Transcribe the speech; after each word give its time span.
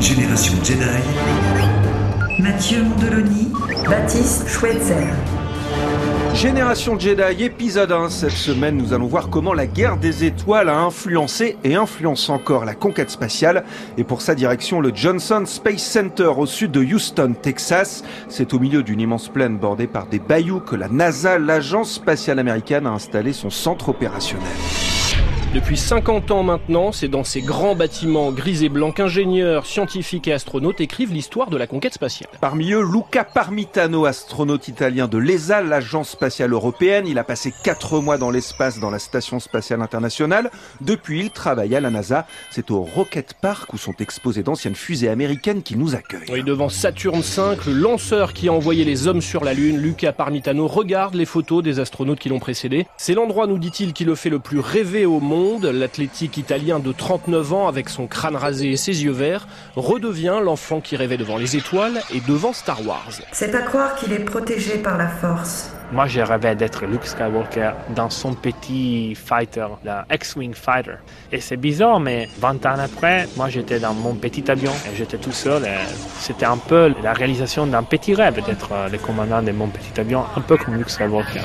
Génération 0.00 0.54
Jedi. 0.64 0.82
Mathieu 2.38 2.82
Mondoloni, 2.82 3.52
Baptiste 3.86 4.48
Schweitzer. 4.48 5.06
Génération 6.32 6.98
Jedi, 6.98 7.44
épisode 7.44 7.92
1. 7.92 8.08
Cette 8.08 8.30
semaine, 8.30 8.78
nous 8.78 8.94
allons 8.94 9.06
voir 9.06 9.28
comment 9.28 9.52
la 9.52 9.66
guerre 9.66 9.98
des 9.98 10.24
étoiles 10.24 10.70
a 10.70 10.78
influencé 10.78 11.58
et 11.62 11.74
influence 11.74 12.30
encore 12.30 12.64
la 12.64 12.74
conquête 12.74 13.10
spatiale. 13.10 13.64
Et 13.98 14.04
pour 14.04 14.22
sa 14.22 14.34
direction, 14.34 14.80
le 14.80 14.90
Johnson 14.94 15.42
Space 15.44 15.84
Center 15.84 16.32
au 16.38 16.46
sud 16.46 16.70
de 16.70 16.82
Houston, 16.82 17.34
Texas. 17.40 18.02
C'est 18.30 18.54
au 18.54 18.58
milieu 18.58 18.82
d'une 18.82 19.00
immense 19.00 19.28
plaine 19.28 19.58
bordée 19.58 19.88
par 19.88 20.06
des 20.06 20.20
bayous 20.20 20.60
que 20.60 20.76
la 20.76 20.88
NASA, 20.88 21.38
l'agence 21.38 21.92
spatiale 21.92 22.38
américaine, 22.38 22.86
a 22.86 22.90
installé 22.90 23.34
son 23.34 23.50
centre 23.50 23.90
opérationnel. 23.90 24.46
Depuis 25.54 25.78
50 25.78 26.30
ans 26.30 26.42
maintenant, 26.42 26.92
c'est 26.92 27.08
dans 27.08 27.24
ces 27.24 27.40
grands 27.40 27.74
bâtiments 27.74 28.32
gris 28.32 28.66
et 28.66 28.68
blancs 28.68 28.94
qu'ingénieurs, 28.96 29.64
scientifiques 29.64 30.28
et 30.28 30.34
astronautes 30.34 30.82
écrivent 30.82 31.14
l'histoire 31.14 31.48
de 31.48 31.56
la 31.56 31.66
conquête 31.66 31.94
spatiale. 31.94 32.28
Parmi 32.38 32.72
eux, 32.72 32.82
Luca 32.82 33.24
Parmitano, 33.24 34.04
astronaute 34.04 34.68
italien 34.68 35.08
de 35.08 35.16
l'ESA, 35.16 35.62
l'agence 35.62 36.10
spatiale 36.10 36.52
européenne. 36.52 37.06
Il 37.06 37.18
a 37.18 37.24
passé 37.24 37.54
4 37.64 37.98
mois 38.00 38.18
dans 38.18 38.28
l'espace 38.30 38.78
dans 38.78 38.90
la 38.90 38.98
station 38.98 39.40
spatiale 39.40 39.80
internationale. 39.80 40.50
Depuis, 40.82 41.20
il 41.20 41.30
travaille 41.30 41.74
à 41.74 41.80
la 41.80 41.88
NASA. 41.88 42.26
C'est 42.50 42.70
au 42.70 42.82
Rocket 42.82 43.32
Park 43.40 43.72
où 43.72 43.78
sont 43.78 43.94
exposées 44.00 44.42
d'anciennes 44.42 44.74
fusées 44.74 45.08
américaines 45.08 45.62
qui 45.62 45.78
nous 45.78 45.94
accueillent. 45.94 46.30
Oui, 46.30 46.44
devant 46.44 46.68
Saturne 46.68 47.22
V, 47.22 47.56
le 47.68 47.72
lanceur 47.72 48.34
qui 48.34 48.48
a 48.48 48.52
envoyé 48.52 48.84
les 48.84 49.08
hommes 49.08 49.22
sur 49.22 49.44
la 49.44 49.54
Lune, 49.54 49.78
Luca 49.78 50.12
Parmitano 50.12 50.66
regarde 50.66 51.14
les 51.14 51.24
photos 51.24 51.62
des 51.62 51.80
astronautes 51.80 52.18
qui 52.18 52.28
l'ont 52.28 52.38
précédé. 52.38 52.86
C'est 52.98 53.14
l'endroit, 53.14 53.46
nous 53.46 53.58
dit-il, 53.58 53.94
qui 53.94 54.04
le 54.04 54.14
fait 54.14 54.28
le 54.28 54.40
plus 54.40 54.60
rêver 54.60 55.06
au 55.06 55.20
monde 55.20 55.37
l'athlétique 55.70 56.36
italien 56.36 56.78
de 56.78 56.92
39 56.92 57.52
ans 57.52 57.68
avec 57.68 57.88
son 57.88 58.06
crâne 58.06 58.36
rasé 58.36 58.70
et 58.70 58.76
ses 58.76 59.04
yeux 59.04 59.12
verts 59.12 59.46
redevient 59.76 60.40
l'enfant 60.42 60.80
qui 60.80 60.96
rêvait 60.96 61.16
devant 61.16 61.36
les 61.36 61.56
étoiles 61.56 62.00
et 62.14 62.20
devant 62.20 62.52
Star 62.52 62.86
Wars. 62.86 63.10
C'est 63.32 63.54
à 63.54 63.62
croire 63.62 63.94
qu'il 63.96 64.12
est 64.12 64.24
protégé 64.24 64.78
par 64.78 64.96
la 64.96 65.08
force. 65.08 65.70
Moi, 65.90 66.06
j'ai 66.06 66.22
rêvé 66.22 66.54
d'être 66.54 66.84
Luke 66.84 67.06
Skywalker 67.06 67.70
dans 67.94 68.10
son 68.10 68.34
petit 68.34 69.14
fighter, 69.14 69.66
la 69.84 70.04
X-Wing 70.12 70.52
Fighter. 70.52 70.96
Et 71.32 71.40
c'est 71.40 71.56
bizarre, 71.56 71.98
mais 71.98 72.28
20 72.38 72.66
ans 72.66 72.78
après, 72.78 73.26
moi, 73.36 73.48
j'étais 73.48 73.80
dans 73.80 73.94
mon 73.94 74.14
petit 74.14 74.50
avion 74.50 74.72
et 74.92 74.96
j'étais 74.96 75.16
tout 75.16 75.32
seul. 75.32 75.62
C'était 76.18 76.46
un 76.46 76.58
peu 76.58 76.92
la 77.02 77.14
réalisation 77.14 77.66
d'un 77.66 77.82
petit 77.82 78.14
rêve 78.14 78.44
d'être 78.44 78.70
le 78.92 78.98
commandant 78.98 79.40
de 79.40 79.52
mon 79.52 79.68
petit 79.68 79.98
avion, 79.98 80.24
un 80.36 80.40
peu 80.42 80.58
comme 80.58 80.76
Luke 80.76 80.90
Skywalker. 80.90 81.40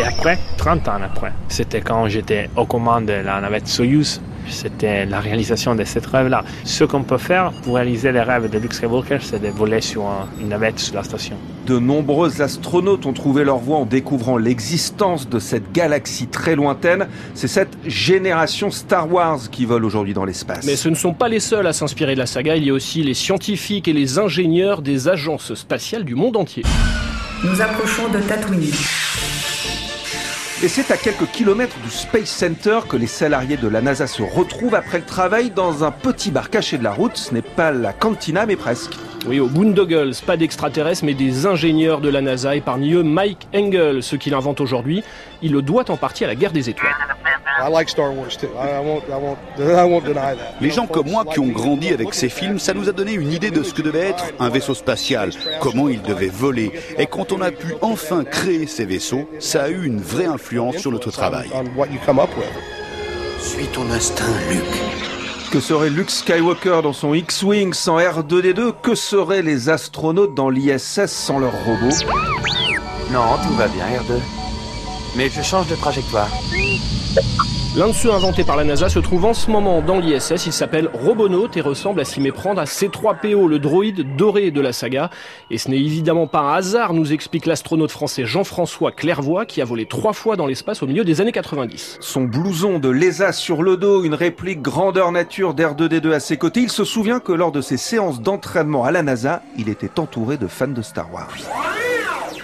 Et 0.00 0.02
après, 0.02 0.38
30 0.56 0.88
ans 0.88 1.02
après, 1.04 1.30
c'était 1.48 1.82
quand 1.82 2.08
j'étais 2.08 2.48
aux 2.56 2.64
commandes 2.64 3.04
de 3.04 3.12
la 3.12 3.38
navette 3.38 3.68
Soyuz. 3.68 4.22
C'était 4.48 5.04
la 5.04 5.20
réalisation 5.20 5.74
de 5.74 5.84
cette 5.84 6.06
rêve-là. 6.06 6.42
Ce 6.64 6.84
qu'on 6.84 7.02
peut 7.02 7.18
faire 7.18 7.52
pour 7.62 7.74
réaliser 7.74 8.10
les 8.10 8.22
rêves 8.22 8.48
de 8.48 8.58
Luke 8.58 8.72
Skywalker, 8.72 9.18
c'est 9.20 9.42
de 9.42 9.48
voler 9.48 9.82
sur 9.82 10.06
une 10.40 10.48
navette 10.48 10.78
sur 10.78 10.94
la 10.94 11.02
station. 11.02 11.36
De 11.66 11.78
nombreux 11.78 12.40
astronautes 12.40 13.04
ont 13.04 13.12
trouvé 13.12 13.44
leur 13.44 13.58
voie 13.58 13.76
en 13.76 13.84
découvrant 13.84 14.38
l'existence 14.38 15.28
de 15.28 15.38
cette 15.38 15.70
galaxie 15.70 16.28
très 16.28 16.56
lointaine. 16.56 17.06
C'est 17.34 17.46
cette 17.46 17.76
génération 17.84 18.70
Star 18.70 19.12
Wars 19.12 19.50
qui 19.50 19.66
vole 19.66 19.84
aujourd'hui 19.84 20.14
dans 20.14 20.24
l'espace. 20.24 20.64
Mais 20.64 20.76
ce 20.76 20.88
ne 20.88 20.94
sont 20.94 21.12
pas 21.12 21.28
les 21.28 21.40
seuls 21.40 21.66
à 21.66 21.74
s'inspirer 21.74 22.14
de 22.14 22.20
la 22.20 22.26
saga. 22.26 22.56
Il 22.56 22.64
y 22.64 22.70
a 22.70 22.72
aussi 22.72 23.02
les 23.02 23.12
scientifiques 23.14 23.86
et 23.86 23.92
les 23.92 24.18
ingénieurs 24.18 24.80
des 24.80 25.08
agences 25.08 25.52
spatiales 25.52 26.04
du 26.04 26.14
monde 26.14 26.38
entier. 26.38 26.62
Nous 27.44 27.60
approchons 27.60 28.08
de 28.08 28.20
Tatooine. 28.20 28.72
Et 30.62 30.68
c'est 30.68 30.90
à 30.90 30.98
quelques 30.98 31.24
kilomètres 31.30 31.78
du 31.78 31.88
Space 31.88 32.28
Center 32.28 32.80
que 32.86 32.98
les 32.98 33.06
salariés 33.06 33.56
de 33.56 33.66
la 33.66 33.80
NASA 33.80 34.06
se 34.06 34.22
retrouvent 34.22 34.74
après 34.74 34.98
le 34.98 35.06
travail 35.06 35.50
dans 35.50 35.84
un 35.84 35.90
petit 35.90 36.30
bar 36.30 36.50
caché 36.50 36.76
de 36.76 36.84
la 36.84 36.92
route. 36.92 37.16
Ce 37.16 37.32
n'est 37.32 37.40
pas 37.40 37.70
la 37.70 37.94
cantina, 37.94 38.44
mais 38.44 38.56
presque. 38.56 38.92
Oui, 39.26 39.40
au 39.40 39.46
Boondoggles, 39.46 40.12
pas 40.26 40.36
d'extraterrestres, 40.36 41.02
mais 41.02 41.14
des 41.14 41.46
ingénieurs 41.46 42.02
de 42.02 42.10
la 42.10 42.20
NASA, 42.20 42.56
et 42.56 42.60
parmi 42.60 42.92
eux 42.92 43.02
Mike 43.02 43.48
Engel, 43.54 44.02
ce 44.02 44.16
qu'il 44.16 44.34
invente 44.34 44.60
aujourd'hui, 44.60 45.02
il 45.40 45.52
le 45.52 45.62
doit 45.62 45.90
en 45.90 45.96
partie 45.96 46.24
à 46.24 46.26
la 46.26 46.34
guerre 46.34 46.52
des 46.52 46.68
étoiles. 46.68 46.92
Les 50.60 50.70
gens 50.70 50.86
comme 50.86 51.10
moi 51.10 51.24
qui 51.24 51.40
ont 51.40 51.48
grandi 51.48 51.88
avec 51.88 52.14
ces 52.14 52.28
films, 52.28 52.58
ça 52.58 52.74
nous 52.74 52.88
a 52.88 52.92
donné 52.92 53.12
une 53.12 53.32
idée 53.32 53.50
de 53.50 53.62
ce 53.62 53.74
que 53.74 53.82
devait 53.82 54.08
être 54.08 54.24
un 54.38 54.48
vaisseau 54.48 54.74
spatial, 54.74 55.30
comment 55.60 55.88
il 55.88 56.02
devait 56.02 56.28
voler. 56.28 56.72
Et 56.98 57.06
quand 57.06 57.32
on 57.32 57.40
a 57.40 57.50
pu 57.50 57.74
enfin 57.82 58.24
créer 58.24 58.66
ces 58.66 58.84
vaisseaux, 58.84 59.28
ça 59.38 59.64
a 59.64 59.68
eu 59.68 59.84
une 59.86 60.00
vraie 60.00 60.26
influence 60.26 60.76
sur 60.76 60.90
notre 60.90 61.10
travail. 61.10 61.50
Suis 63.40 63.66
ton 63.66 63.90
instinct, 63.90 64.24
Luke. 64.50 64.80
Que 65.50 65.58
serait 65.58 65.90
Luke 65.90 66.10
Skywalker 66.10 66.80
dans 66.82 66.92
son 66.92 67.12
X-Wing 67.12 67.72
sans 67.74 67.98
R2D2 67.98 68.72
Que 68.82 68.94
seraient 68.94 69.42
les 69.42 69.68
astronautes 69.68 70.34
dans 70.34 70.48
l'ISS 70.48 71.06
sans 71.06 71.40
leurs 71.40 71.64
robots? 71.64 71.96
Non, 73.10 73.36
tout 73.44 73.54
va 73.54 73.66
bien, 73.66 73.84
R2. 73.86 74.20
Mais 75.16 75.28
je 75.28 75.42
change 75.42 75.66
de 75.66 75.74
trajectoire. 75.74 76.28
L'un 77.76 77.88
de 77.88 77.92
ceux 77.92 78.12
inventés 78.12 78.42
par 78.42 78.56
la 78.56 78.64
NASA 78.64 78.88
se 78.88 78.98
trouve 78.98 79.24
en 79.24 79.32
ce 79.32 79.50
moment 79.50 79.80
dans 79.80 80.00
l'ISS. 80.00 80.46
Il 80.46 80.52
s'appelle 80.52 80.90
Robonaut 80.92 81.48
et 81.54 81.60
ressemble 81.60 82.00
à 82.00 82.04
s'y 82.04 82.20
méprendre 82.20 82.60
à 82.60 82.64
C3PO, 82.64 83.48
le 83.48 83.58
droïde 83.60 84.16
doré 84.16 84.50
de 84.50 84.60
la 84.60 84.72
saga. 84.72 85.08
Et 85.50 85.58
ce 85.58 85.70
n'est 85.70 85.78
évidemment 85.78 86.26
pas 86.26 86.40
un 86.40 86.54
hasard, 86.54 86.94
nous 86.94 87.12
explique 87.12 87.46
l'astronaute 87.46 87.92
français 87.92 88.24
Jean-François 88.26 88.90
Clairvoy, 88.90 89.46
qui 89.46 89.62
a 89.62 89.64
volé 89.64 89.86
trois 89.86 90.12
fois 90.12 90.34
dans 90.34 90.46
l'espace 90.46 90.82
au 90.82 90.88
milieu 90.88 91.04
des 91.04 91.20
années 91.20 91.32
90. 91.32 91.98
Son 92.00 92.22
blouson 92.22 92.80
de 92.80 92.88
l'ESA 92.88 93.32
sur 93.32 93.62
le 93.62 93.76
dos, 93.76 94.02
une 94.02 94.14
réplique 94.14 94.62
grandeur 94.62 95.12
nature 95.12 95.54
d'R2D2 95.54 96.12
à 96.12 96.20
ses 96.20 96.36
côtés, 96.36 96.60
il 96.62 96.70
se 96.70 96.84
souvient 96.84 97.20
que 97.20 97.32
lors 97.32 97.52
de 97.52 97.60
ses 97.60 97.76
séances 97.76 98.20
d'entraînement 98.20 98.84
à 98.84 98.90
la 98.90 99.02
NASA, 99.02 99.42
il 99.56 99.68
était 99.68 99.98
entouré 100.00 100.38
de 100.38 100.48
fans 100.48 100.66
de 100.68 100.82
Star 100.82 101.12
Wars 101.12 101.36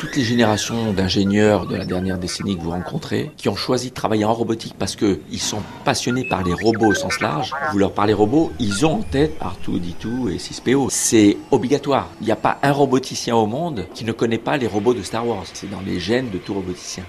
toutes 0.00 0.16
les 0.16 0.24
générations 0.24 0.94
d'ingénieurs 0.94 1.66
de 1.66 1.76
la 1.76 1.84
dernière 1.84 2.16
décennie 2.16 2.56
que 2.56 2.62
vous 2.62 2.70
rencontrez, 2.70 3.30
qui 3.36 3.50
ont 3.50 3.54
choisi 3.54 3.90
de 3.90 3.94
travailler 3.94 4.24
en 4.24 4.32
robotique 4.32 4.74
parce 4.78 4.96
qu'ils 4.96 5.40
sont 5.40 5.60
passionnés 5.84 6.24
par 6.24 6.42
les 6.42 6.54
robots 6.54 6.86
au 6.86 6.94
sens 6.94 7.20
large, 7.20 7.52
vous 7.70 7.78
leur 7.78 7.92
parlez 7.92 8.14
robots, 8.14 8.50
ils 8.58 8.86
ont 8.86 9.00
en 9.00 9.02
tête 9.02 9.38
R2D2 9.42 10.32
et 10.32 10.38
6PO. 10.38 10.86
C'est 10.88 11.36
obligatoire. 11.50 12.08
Il 12.22 12.24
n'y 12.24 12.32
a 12.32 12.36
pas 12.36 12.58
un 12.62 12.72
roboticien 12.72 13.36
au 13.36 13.44
monde 13.44 13.86
qui 13.92 14.06
ne 14.06 14.12
connaît 14.12 14.38
pas 14.38 14.56
les 14.56 14.66
robots 14.66 14.94
de 14.94 15.02
Star 15.02 15.28
Wars. 15.28 15.44
C'est 15.52 15.70
dans 15.70 15.82
les 15.84 16.00
gènes 16.00 16.30
de 16.30 16.38
tout 16.38 16.54
roboticien. 16.54 17.04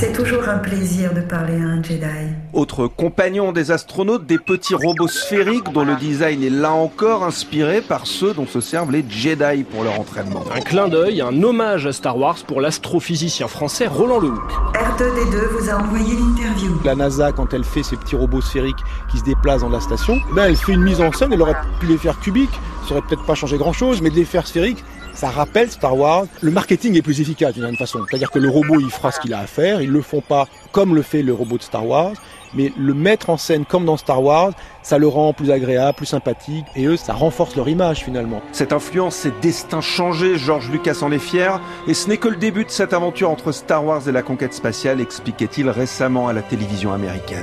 C'est 0.00 0.12
toujours 0.12 0.48
un 0.48 0.58
plaisir 0.58 1.12
de 1.12 1.20
parler 1.20 1.56
à 1.60 1.64
un 1.64 1.82
Jedi. 1.82 2.06
Autre 2.52 2.86
compagnon 2.86 3.50
des 3.50 3.72
astronautes, 3.72 4.26
des 4.26 4.38
petits 4.38 4.76
robots 4.76 5.08
sphériques 5.08 5.72
dont 5.72 5.84
le 5.84 5.96
design 5.96 6.40
est 6.44 6.50
là 6.50 6.70
encore 6.70 7.24
inspiré 7.24 7.80
par 7.80 8.06
ceux 8.06 8.32
dont 8.32 8.46
se 8.46 8.60
servent 8.60 8.92
les 8.92 9.04
Jedi 9.08 9.64
pour 9.64 9.82
leur 9.82 9.98
entraînement. 9.98 10.44
Un 10.54 10.60
clin 10.60 10.86
d'œil, 10.86 11.20
un 11.20 11.42
hommage 11.42 11.84
à 11.84 11.92
Star 11.92 12.16
Wars 12.16 12.36
pour 12.46 12.60
l'astrophysicien 12.60 13.48
français 13.48 13.88
Roland 13.88 14.20
Lehoucq. 14.20 14.52
R2D2 14.74 15.58
vous 15.58 15.68
a 15.68 15.74
envoyé 15.74 16.14
l'interview. 16.14 16.78
La 16.84 16.94
NASA, 16.94 17.32
quand 17.32 17.52
elle 17.52 17.64
fait 17.64 17.82
ces 17.82 17.96
petits 17.96 18.14
robots 18.14 18.40
sphériques 18.40 18.84
qui 19.10 19.18
se 19.18 19.24
déplacent 19.24 19.62
dans 19.62 19.68
la 19.68 19.80
station, 19.80 20.20
ben 20.32 20.44
elle 20.44 20.56
fait 20.56 20.74
une 20.74 20.84
mise 20.84 21.00
en 21.00 21.10
scène, 21.10 21.32
elle 21.32 21.42
aurait 21.42 21.56
pu 21.80 21.86
les 21.86 21.98
faire 21.98 22.20
cubiques, 22.20 22.60
ça 22.86 22.92
aurait 22.92 23.02
peut-être 23.02 23.26
pas 23.26 23.34
changé 23.34 23.58
grand-chose, 23.58 24.00
mais 24.00 24.10
de 24.10 24.14
les 24.14 24.24
faire 24.24 24.46
sphériques, 24.46 24.84
ça 25.18 25.30
rappelle 25.30 25.68
Star 25.68 25.98
Wars. 25.98 26.26
Le 26.42 26.52
marketing 26.52 26.96
est 26.96 27.02
plus 27.02 27.20
efficace 27.20 27.52
d'une 27.52 27.62
certaine 27.62 27.76
façon. 27.76 27.98
C'est-à-dire 28.08 28.30
que 28.30 28.38
le 28.38 28.48
robot, 28.48 28.78
il 28.78 28.88
fera 28.88 29.10
ce 29.10 29.18
qu'il 29.18 29.34
a 29.34 29.40
à 29.40 29.46
faire. 29.48 29.82
Ils 29.82 29.90
le 29.90 30.00
font 30.00 30.20
pas 30.20 30.46
comme 30.70 30.94
le 30.94 31.02
fait 31.02 31.22
le 31.22 31.34
robot 31.34 31.58
de 31.58 31.62
Star 31.62 31.84
Wars. 31.84 32.12
Mais 32.54 32.72
le 32.78 32.94
mettre 32.94 33.28
en 33.28 33.36
scène 33.36 33.64
comme 33.64 33.84
dans 33.84 33.96
Star 33.96 34.22
Wars, 34.22 34.52
ça 34.84 34.96
le 34.96 35.08
rend 35.08 35.32
plus 35.32 35.50
agréable, 35.50 35.96
plus 35.96 36.06
sympathique. 36.06 36.64
Et 36.76 36.84
eux, 36.84 36.96
ça 36.96 37.14
renforce 37.14 37.56
leur 37.56 37.68
image 37.68 38.04
finalement. 38.04 38.40
Cette 38.52 38.72
influence, 38.72 39.16
ces 39.16 39.32
destins 39.42 39.80
changés, 39.80 40.38
George 40.38 40.70
Lucas 40.70 40.98
en 41.02 41.10
est 41.10 41.18
fier. 41.18 41.60
Et 41.88 41.94
ce 41.94 42.08
n'est 42.08 42.18
que 42.18 42.28
le 42.28 42.36
début 42.36 42.64
de 42.64 42.70
cette 42.70 42.92
aventure 42.92 43.28
entre 43.28 43.50
Star 43.50 43.84
Wars 43.84 44.08
et 44.08 44.12
la 44.12 44.22
conquête 44.22 44.54
spatiale, 44.54 45.00
expliquait-il 45.00 45.68
récemment 45.68 46.28
à 46.28 46.32
la 46.32 46.42
télévision 46.42 46.92
américaine. 46.92 47.42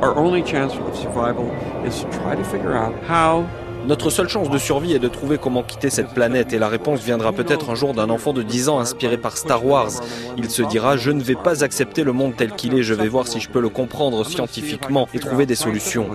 Our 0.00 0.16
only 0.16 0.42
chance 0.46 0.72
of 0.72 0.96
survival 0.96 1.50
is 1.86 2.00
to 2.00 2.08
try 2.08 2.34
to 2.34 2.42
figure 2.42 2.74
out 2.74 2.94
how 3.06 3.44
notre 3.86 4.10
seule 4.10 4.28
chance 4.28 4.50
de 4.50 4.58
survie 4.58 4.92
est 4.92 4.98
de 4.98 5.08
trouver 5.08 5.38
comment 5.38 5.62
quitter 5.62 5.90
cette 5.90 6.08
planète 6.14 6.52
et 6.52 6.58
la 6.58 6.68
réponse 6.68 7.00
viendra 7.00 7.32
peut-être 7.32 7.70
un 7.70 7.74
jour 7.74 7.94
d'un 7.94 8.10
enfant 8.10 8.32
de 8.32 8.42
10 8.42 8.68
ans 8.68 8.78
inspiré 8.78 9.16
par 9.16 9.36
Star 9.36 9.64
Wars. 9.64 9.90
Il 10.36 10.50
se 10.50 10.62
dira 10.62 10.96
je 10.96 11.10
ne 11.10 11.22
vais 11.22 11.34
pas 11.34 11.64
accepter 11.64 12.04
le 12.04 12.12
monde 12.12 12.34
tel 12.36 12.52
qu'il 12.52 12.74
est, 12.74 12.82
je 12.82 12.94
vais 12.94 13.08
voir 13.08 13.26
si 13.26 13.40
je 13.40 13.48
peux 13.48 13.60
le 13.60 13.68
comprendre 13.68 14.24
scientifiquement 14.24 15.08
et 15.14 15.18
trouver 15.18 15.46
des 15.46 15.54
solutions. 15.54 16.06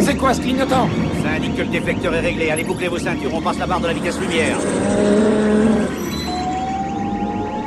C'est 0.00 0.16
quoi 0.16 0.34
ce 0.34 0.40
clignotant? 0.40 0.88
Ça 1.22 1.30
indique 1.36 1.56
que 1.56 1.62
le 1.62 1.68
déflecteur 1.68 2.14
est 2.14 2.20
réglé. 2.20 2.50
Allez 2.50 2.64
boucler 2.64 2.88
vos 2.88 2.98
ceintures, 2.98 3.32
on 3.32 3.40
passe 3.40 3.58
la 3.58 3.66
barre 3.66 3.80
de 3.80 3.86
la 3.86 3.92
vitesse 3.92 4.18
lumière. 4.20 4.56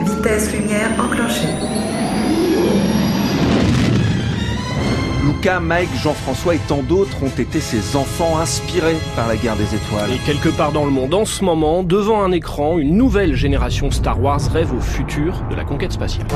Vitesse 0.06 0.54
lumière 0.54 0.90
enclenchée. 1.00 2.09
Luca, 5.40 5.62
Mike, 5.62 5.96
Jean-François 5.96 6.56
et 6.56 6.60
tant 6.68 6.84
d'autres 6.84 7.24
ont 7.24 7.30
été 7.30 7.62
ces 7.62 7.96
enfants 7.96 8.38
inspirés 8.40 8.98
par 9.16 9.30
la 9.30 9.38
guerre 9.38 9.56
des 9.56 9.74
étoiles. 9.74 10.12
Et 10.12 10.18
quelque 10.18 10.50
part 10.50 10.74
dans 10.74 10.84
le 10.84 10.92
monde, 10.92 11.14
en 11.14 11.24
ce 11.24 11.46
moment, 11.46 11.82
devant 11.82 12.22
un 12.22 12.34
écran, 12.34 12.78
une 12.78 12.98
nouvelle 12.98 13.36
génération 13.36 13.90
Star 13.90 14.22
Wars 14.22 14.42
rêve 14.52 14.74
au 14.74 14.82
futur 14.82 15.42
de 15.50 15.56
la 15.56 15.64
conquête 15.64 15.94
spatiale. 15.94 16.28